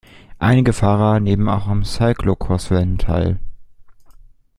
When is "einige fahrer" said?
0.39-1.19